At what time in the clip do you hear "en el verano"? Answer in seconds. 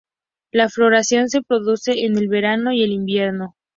2.07-2.71